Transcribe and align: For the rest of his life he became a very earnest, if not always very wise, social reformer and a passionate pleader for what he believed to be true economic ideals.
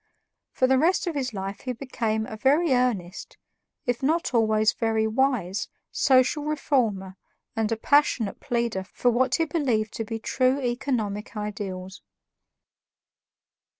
For 0.51 0.65
the 0.65 0.79
rest 0.79 1.05
of 1.05 1.13
his 1.13 1.31
life 1.31 1.59
he 1.61 1.73
became 1.73 2.25
a 2.25 2.35
very 2.35 2.73
earnest, 2.73 3.37
if 3.85 4.01
not 4.01 4.33
always 4.33 4.73
very 4.73 5.05
wise, 5.05 5.67
social 5.91 6.43
reformer 6.43 7.17
and 7.55 7.71
a 7.71 7.77
passionate 7.77 8.39
pleader 8.39 8.83
for 8.83 9.11
what 9.11 9.35
he 9.35 9.45
believed 9.45 9.93
to 9.93 10.03
be 10.03 10.17
true 10.17 10.59
economic 10.59 11.37
ideals. 11.37 12.01